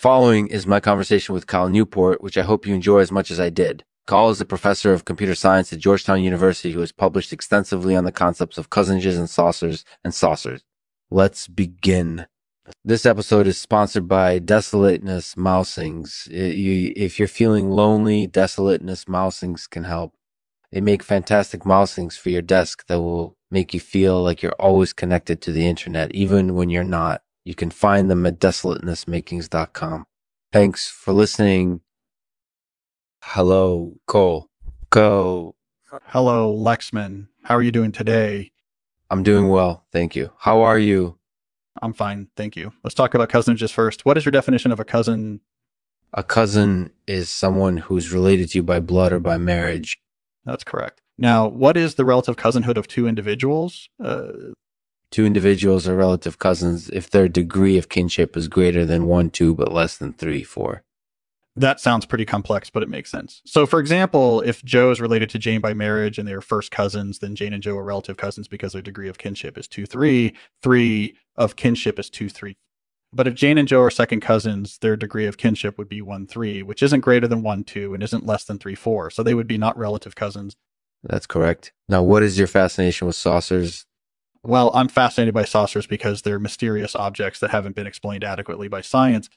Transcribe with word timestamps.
following 0.00 0.46
is 0.46 0.66
my 0.66 0.80
conversation 0.80 1.34
with 1.34 1.46
Cal 1.46 1.68
Newport, 1.68 2.22
which 2.22 2.38
I 2.38 2.42
hope 2.42 2.66
you 2.66 2.74
enjoy 2.74 3.00
as 3.00 3.12
much 3.12 3.30
as 3.30 3.38
I 3.38 3.50
did. 3.50 3.84
Cal 4.08 4.30
is 4.30 4.40
a 4.40 4.46
professor 4.46 4.94
of 4.94 5.04
computer 5.04 5.34
science 5.34 5.72
at 5.74 5.78
Georgetown 5.78 6.22
University 6.22 6.72
who 6.72 6.80
has 6.80 6.90
published 6.90 7.34
extensively 7.34 7.94
on 7.94 8.04
the 8.04 8.10
concepts 8.10 8.56
of 8.56 8.70
cousinage 8.70 9.04
and 9.04 9.28
saucers 9.28 9.84
and 10.02 10.14
saucers. 10.14 10.64
Let's 11.10 11.48
begin. 11.48 12.26
This 12.82 13.04
episode 13.04 13.46
is 13.46 13.58
sponsored 13.58 14.08
by 14.08 14.38
Desolateness 14.38 15.36
Mousings. 15.36 16.26
If 16.30 17.18
you're 17.18 17.28
feeling 17.28 17.68
lonely, 17.68 18.26
Desolateness 18.26 19.06
Mousings 19.06 19.66
can 19.66 19.84
help. 19.84 20.14
They 20.72 20.80
make 20.80 21.02
fantastic 21.02 21.66
mousings 21.66 22.16
for 22.16 22.30
your 22.30 22.42
desk 22.42 22.86
that 22.86 23.00
will 23.00 23.36
make 23.50 23.74
you 23.74 23.80
feel 23.80 24.22
like 24.22 24.40
you're 24.40 24.52
always 24.52 24.94
connected 24.94 25.42
to 25.42 25.52
the 25.52 25.66
internet, 25.66 26.14
even 26.14 26.54
when 26.54 26.70
you're 26.70 26.84
not. 26.84 27.20
You 27.50 27.56
can 27.56 27.72
find 27.72 28.08
them 28.08 28.24
at 28.26 28.38
desolatenessmakings.com. 28.38 30.06
Thanks 30.52 30.88
for 30.88 31.12
listening. 31.12 31.80
Hello, 33.24 33.96
Cole. 34.06 34.46
Go. 34.90 35.56
Hello, 36.04 36.54
Lexman. 36.56 37.26
How 37.42 37.56
are 37.56 37.62
you 37.62 37.72
doing 37.72 37.90
today? 37.90 38.52
I'm 39.10 39.24
doing 39.24 39.48
well. 39.48 39.84
Thank 39.90 40.14
you. 40.14 40.30
How 40.38 40.60
are 40.62 40.78
you? 40.78 41.18
I'm 41.82 41.92
fine. 41.92 42.28
Thank 42.36 42.54
you. 42.54 42.72
Let's 42.84 42.94
talk 42.94 43.14
about 43.14 43.30
cousinage 43.30 43.72
first. 43.72 44.04
What 44.04 44.16
is 44.16 44.24
your 44.24 44.30
definition 44.30 44.70
of 44.70 44.78
a 44.78 44.84
cousin? 44.84 45.40
A 46.14 46.22
cousin 46.22 46.92
is 47.08 47.28
someone 47.28 47.78
who's 47.78 48.12
related 48.12 48.50
to 48.50 48.58
you 48.58 48.62
by 48.62 48.78
blood 48.78 49.12
or 49.12 49.18
by 49.18 49.38
marriage. 49.38 50.00
That's 50.44 50.62
correct. 50.62 51.02
Now, 51.18 51.48
what 51.48 51.76
is 51.76 51.96
the 51.96 52.04
relative 52.04 52.36
cousinhood 52.36 52.76
of 52.76 52.86
two 52.86 53.08
individuals? 53.08 53.88
Uh, 53.98 54.52
two 55.10 55.26
individuals 55.26 55.88
are 55.88 55.96
relative 55.96 56.38
cousins 56.38 56.88
if 56.90 57.10
their 57.10 57.28
degree 57.28 57.76
of 57.76 57.88
kinship 57.88 58.36
is 58.36 58.48
greater 58.48 58.84
than 58.84 59.06
one, 59.06 59.30
two, 59.30 59.54
but 59.54 59.72
less 59.72 59.96
than 59.96 60.12
three, 60.12 60.42
four. 60.42 60.82
That 61.56 61.80
sounds 61.80 62.06
pretty 62.06 62.24
complex, 62.24 62.70
but 62.70 62.82
it 62.82 62.88
makes 62.88 63.10
sense. 63.10 63.42
So, 63.44 63.66
for 63.66 63.80
example, 63.80 64.40
if 64.40 64.64
Joe 64.64 64.92
is 64.92 65.00
related 65.00 65.28
to 65.30 65.38
Jane 65.38 65.60
by 65.60 65.74
marriage 65.74 66.16
and 66.16 66.26
they're 66.26 66.40
first 66.40 66.70
cousins, 66.70 67.18
then 67.18 67.34
Jane 67.34 67.52
and 67.52 67.62
Joe 67.62 67.76
are 67.76 67.84
relative 67.84 68.16
cousins 68.16 68.46
because 68.46 68.72
their 68.72 68.82
degree 68.82 69.08
of 69.08 69.18
kinship 69.18 69.58
is 69.58 69.66
2 69.66 69.84
3. 69.84 70.32
3 70.62 71.16
of 71.36 71.56
kinship 71.56 71.98
is 71.98 72.08
2 72.08 72.28
3. 72.28 72.56
But 73.12 73.26
if 73.26 73.34
Jane 73.34 73.58
and 73.58 73.66
Joe 73.66 73.82
are 73.82 73.90
second 73.90 74.20
cousins, 74.20 74.78
their 74.78 74.96
degree 74.96 75.26
of 75.26 75.36
kinship 75.36 75.76
would 75.76 75.88
be 75.88 76.00
1 76.00 76.28
3, 76.28 76.62
which 76.62 76.82
isn't 76.82 77.00
greater 77.00 77.26
than 77.26 77.42
1 77.42 77.64
2 77.64 77.94
and 77.94 78.02
isn't 78.02 78.26
less 78.26 78.44
than 78.44 78.58
3 78.58 78.76
4. 78.76 79.10
So 79.10 79.22
they 79.24 79.34
would 79.34 79.48
be 79.48 79.58
not 79.58 79.76
relative 79.76 80.14
cousins. 80.14 80.54
That's 81.02 81.26
correct. 81.26 81.72
Now, 81.88 82.02
what 82.02 82.22
is 82.22 82.38
your 82.38 82.46
fascination 82.46 83.06
with 83.06 83.16
saucers? 83.16 83.86
Well, 84.42 84.70
I'm 84.74 84.88
fascinated 84.88 85.34
by 85.34 85.44
saucers 85.44 85.86
because 85.86 86.22
they're 86.22 86.38
mysterious 86.38 86.96
objects 86.96 87.40
that 87.40 87.50
haven't 87.50 87.76
been 87.76 87.86
explained 87.86 88.24
adequately 88.24 88.68
by 88.68 88.80
science. 88.80 89.28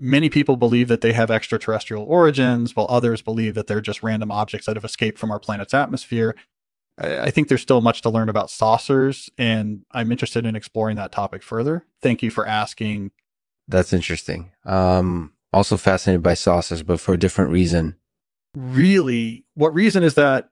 Many 0.00 0.30
people 0.30 0.56
believe 0.56 0.88
that 0.88 1.00
they 1.00 1.12
have 1.12 1.30
extraterrestrial 1.30 2.04
origins, 2.04 2.74
while 2.74 2.86
others 2.88 3.20
believe 3.20 3.54
that 3.54 3.66
they're 3.66 3.80
just 3.80 4.02
random 4.02 4.30
objects 4.30 4.66
that 4.66 4.76
have 4.76 4.84
escaped 4.84 5.18
from 5.18 5.30
our 5.30 5.40
planet's 5.40 5.74
atmosphere. 5.74 6.34
I 6.98 7.30
think 7.30 7.48
there's 7.48 7.62
still 7.62 7.80
much 7.80 8.02
to 8.02 8.10
learn 8.10 8.28
about 8.28 8.50
saucers, 8.50 9.30
and 9.38 9.84
I'm 9.92 10.10
interested 10.10 10.44
in 10.44 10.56
exploring 10.56 10.96
that 10.96 11.12
topic 11.12 11.42
further. 11.42 11.84
Thank 12.02 12.22
you 12.22 12.30
for 12.30 12.46
asking. 12.46 13.12
That's 13.68 13.92
interesting. 13.92 14.50
Um, 14.64 15.32
also 15.52 15.76
fascinated 15.76 16.22
by 16.22 16.34
saucers, 16.34 16.82
but 16.82 17.00
for 17.00 17.14
a 17.14 17.18
different 17.18 17.50
reason. 17.50 17.96
Really? 18.56 19.44
What 19.54 19.74
reason 19.74 20.02
is 20.02 20.14
that? 20.14 20.48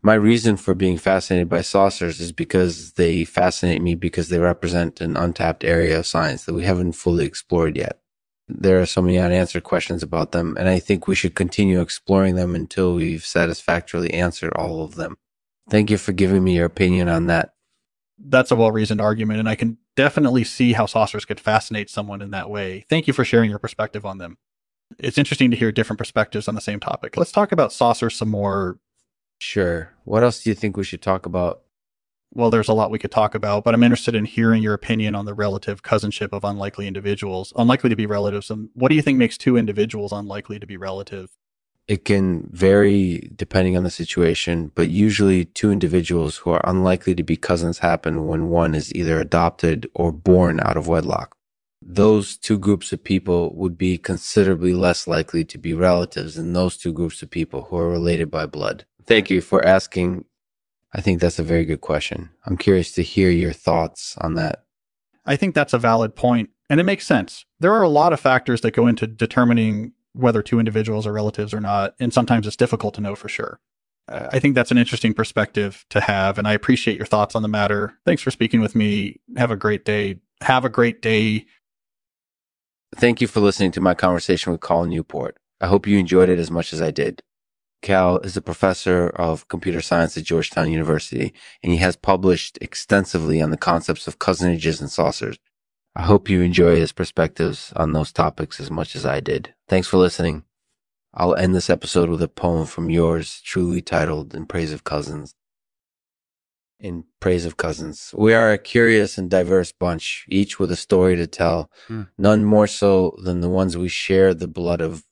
My 0.00 0.14
reason 0.14 0.56
for 0.56 0.74
being 0.74 0.96
fascinated 0.96 1.48
by 1.48 1.60
saucers 1.60 2.20
is 2.20 2.32
because 2.32 2.92
they 2.92 3.24
fascinate 3.24 3.82
me 3.82 3.94
because 3.94 4.28
they 4.28 4.38
represent 4.38 5.00
an 5.00 5.16
untapped 5.16 5.64
area 5.64 5.98
of 5.98 6.06
science 6.06 6.44
that 6.44 6.54
we 6.54 6.64
haven't 6.64 6.92
fully 6.92 7.26
explored 7.26 7.76
yet. 7.76 8.00
There 8.48 8.80
are 8.80 8.86
so 8.86 9.02
many 9.02 9.18
unanswered 9.18 9.64
questions 9.64 10.02
about 10.02 10.32
them, 10.32 10.56
and 10.58 10.68
I 10.68 10.78
think 10.78 11.06
we 11.06 11.14
should 11.14 11.34
continue 11.34 11.80
exploring 11.80 12.34
them 12.34 12.54
until 12.54 12.94
we've 12.94 13.24
satisfactorily 13.24 14.12
answered 14.12 14.52
all 14.54 14.84
of 14.84 14.94
them. 14.94 15.16
Thank 15.70 15.90
you 15.90 15.98
for 15.98 16.12
giving 16.12 16.42
me 16.42 16.56
your 16.56 16.66
opinion 16.66 17.08
on 17.08 17.26
that. 17.26 17.54
That's 18.18 18.50
a 18.50 18.56
well 18.56 18.72
reasoned 18.72 19.00
argument, 19.00 19.40
and 19.40 19.48
I 19.48 19.54
can 19.54 19.78
definitely 19.96 20.44
see 20.44 20.72
how 20.72 20.86
saucers 20.86 21.24
could 21.24 21.40
fascinate 21.40 21.90
someone 21.90 22.20
in 22.20 22.30
that 22.30 22.50
way. 22.50 22.84
Thank 22.88 23.06
you 23.06 23.12
for 23.12 23.24
sharing 23.24 23.50
your 23.50 23.58
perspective 23.58 24.04
on 24.04 24.18
them. 24.18 24.38
It's 24.98 25.18
interesting 25.18 25.50
to 25.50 25.56
hear 25.56 25.72
different 25.72 25.98
perspectives 25.98 26.48
on 26.48 26.54
the 26.54 26.60
same 26.60 26.80
topic. 26.80 27.16
Let's 27.16 27.32
talk 27.32 27.52
about 27.52 27.72
saucers 27.72 28.16
some 28.16 28.28
more 28.28 28.78
Sure. 29.42 29.92
What 30.04 30.22
else 30.22 30.40
do 30.40 30.50
you 30.50 30.54
think 30.54 30.76
we 30.76 30.84
should 30.84 31.02
talk 31.02 31.26
about? 31.26 31.62
Well, 32.32 32.48
there's 32.48 32.68
a 32.68 32.72
lot 32.72 32.92
we 32.92 33.00
could 33.00 33.10
talk 33.10 33.34
about, 33.34 33.64
but 33.64 33.74
I'm 33.74 33.82
interested 33.82 34.14
in 34.14 34.24
hearing 34.24 34.62
your 34.62 34.72
opinion 34.72 35.16
on 35.16 35.24
the 35.24 35.34
relative 35.34 35.82
cousinship 35.82 36.28
of 36.32 36.44
unlikely 36.44 36.86
individuals, 36.86 37.52
unlikely 37.56 37.90
to 37.90 37.96
be 37.96 38.06
relatives. 38.06 38.50
And 38.50 38.68
what 38.74 38.88
do 38.88 38.94
you 38.94 39.02
think 39.02 39.18
makes 39.18 39.36
two 39.36 39.56
individuals 39.56 40.12
unlikely 40.12 40.60
to 40.60 40.66
be 40.66 40.76
relative? 40.76 41.30
It 41.88 42.04
can 42.04 42.48
vary 42.52 43.32
depending 43.34 43.76
on 43.76 43.82
the 43.82 43.90
situation, 43.90 44.70
but 44.76 44.90
usually 44.90 45.44
two 45.44 45.72
individuals 45.72 46.36
who 46.36 46.50
are 46.50 46.62
unlikely 46.62 47.16
to 47.16 47.24
be 47.24 47.36
cousins 47.36 47.80
happen 47.80 48.28
when 48.28 48.48
one 48.48 48.76
is 48.76 48.94
either 48.94 49.20
adopted 49.20 49.90
or 49.92 50.12
born 50.12 50.60
out 50.60 50.76
of 50.76 50.86
wedlock. 50.86 51.36
Those 51.84 52.36
two 52.36 52.60
groups 52.60 52.92
of 52.92 53.02
people 53.02 53.52
would 53.56 53.76
be 53.76 53.98
considerably 53.98 54.72
less 54.72 55.08
likely 55.08 55.44
to 55.46 55.58
be 55.58 55.74
relatives 55.74 56.36
than 56.36 56.52
those 56.52 56.76
two 56.76 56.92
groups 56.92 57.22
of 57.22 57.30
people 57.30 57.62
who 57.62 57.76
are 57.76 57.90
related 57.90 58.30
by 58.30 58.46
blood. 58.46 58.86
Thank 59.06 59.30
you 59.30 59.40
for 59.40 59.64
asking. 59.64 60.24
I 60.92 61.00
think 61.00 61.20
that's 61.20 61.38
a 61.38 61.44
very 61.44 61.64
good 61.64 61.80
question. 61.80 62.30
I'm 62.46 62.56
curious 62.56 62.92
to 62.92 63.02
hear 63.02 63.30
your 63.30 63.52
thoughts 63.52 64.16
on 64.18 64.34
that. 64.34 64.64
I 65.24 65.36
think 65.36 65.54
that's 65.54 65.72
a 65.72 65.78
valid 65.78 66.14
point, 66.16 66.50
and 66.68 66.80
it 66.80 66.84
makes 66.84 67.06
sense. 67.06 67.44
There 67.60 67.72
are 67.72 67.82
a 67.82 67.88
lot 67.88 68.12
of 68.12 68.20
factors 68.20 68.60
that 68.62 68.74
go 68.74 68.86
into 68.86 69.06
determining 69.06 69.92
whether 70.12 70.42
two 70.42 70.58
individuals 70.58 71.06
are 71.06 71.12
relatives 71.12 71.54
or 71.54 71.60
not, 71.60 71.94
and 71.98 72.12
sometimes 72.12 72.46
it's 72.46 72.56
difficult 72.56 72.94
to 72.94 73.00
know 73.00 73.14
for 73.14 73.28
sure. 73.28 73.60
I 74.08 74.40
think 74.40 74.54
that's 74.54 74.72
an 74.72 74.78
interesting 74.78 75.14
perspective 75.14 75.86
to 75.90 76.00
have, 76.00 76.36
and 76.36 76.46
I 76.46 76.52
appreciate 76.52 76.96
your 76.96 77.06
thoughts 77.06 77.34
on 77.34 77.42
the 77.42 77.48
matter. 77.48 77.94
Thanks 78.04 78.20
for 78.20 78.30
speaking 78.30 78.60
with 78.60 78.74
me. 78.74 79.20
Have 79.36 79.50
a 79.50 79.56
great 79.56 79.84
day. 79.84 80.16
Have 80.42 80.64
a 80.64 80.68
great 80.68 81.00
day. 81.00 81.46
Thank 82.96 83.20
you 83.20 83.26
for 83.26 83.40
listening 83.40 83.70
to 83.72 83.80
my 83.80 83.94
conversation 83.94 84.52
with 84.52 84.60
Colin 84.60 84.90
Newport. 84.90 85.38
I 85.60 85.68
hope 85.68 85.86
you 85.86 85.98
enjoyed 85.98 86.28
it 86.28 86.38
as 86.38 86.50
much 86.50 86.72
as 86.72 86.82
I 86.82 86.90
did. 86.90 87.22
Cal 87.82 88.18
is 88.18 88.36
a 88.36 88.40
professor 88.40 89.08
of 89.08 89.48
computer 89.48 89.80
science 89.80 90.16
at 90.16 90.24
Georgetown 90.24 90.70
University, 90.70 91.34
and 91.62 91.72
he 91.72 91.78
has 91.78 91.96
published 91.96 92.56
extensively 92.60 93.42
on 93.42 93.50
the 93.50 93.56
concepts 93.56 94.06
of 94.06 94.20
cousinages 94.20 94.80
and 94.80 94.88
saucers. 94.88 95.38
I 95.94 96.02
hope 96.02 96.30
you 96.30 96.40
enjoy 96.40 96.76
his 96.76 96.92
perspectives 96.92 97.72
on 97.76 97.92
those 97.92 98.12
topics 98.12 98.60
as 98.60 98.70
much 98.70 98.96
as 98.96 99.04
I 99.04 99.20
did. 99.20 99.54
Thanks 99.68 99.88
for 99.88 99.98
listening. 99.98 100.44
I'll 101.12 101.34
end 101.34 101.54
this 101.54 101.68
episode 101.68 102.08
with 102.08 102.22
a 102.22 102.28
poem 102.28 102.66
from 102.66 102.88
yours, 102.88 103.42
truly 103.44 103.82
titled 103.82 104.34
In 104.34 104.46
Praise 104.46 104.72
of 104.72 104.84
Cousins. 104.84 105.34
In 106.80 107.04
Praise 107.20 107.44
of 107.44 107.56
Cousins. 107.56 108.14
We 108.16 108.32
are 108.32 108.52
a 108.52 108.58
curious 108.58 109.18
and 109.18 109.28
diverse 109.28 109.72
bunch, 109.72 110.24
each 110.28 110.58
with 110.58 110.70
a 110.70 110.76
story 110.76 111.16
to 111.16 111.26
tell, 111.26 111.70
hmm. 111.88 112.04
none 112.16 112.44
more 112.44 112.66
so 112.66 113.16
than 113.22 113.40
the 113.40 113.50
ones 113.50 113.76
we 113.76 113.88
share 113.88 114.32
the 114.32 114.48
blood 114.48 114.80
of. 114.80 115.04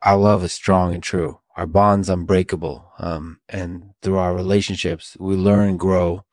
Our 0.00 0.16
love 0.16 0.42
is 0.42 0.52
strong 0.52 0.94
and 0.94 1.02
true 1.02 1.41
our 1.56 1.66
bonds 1.66 2.08
unbreakable. 2.08 2.92
Um, 2.98 3.40
and 3.48 3.94
through 4.02 4.18
our 4.18 4.34
relationships, 4.34 5.16
we 5.20 5.36
learn 5.36 5.76
grow 5.76 6.24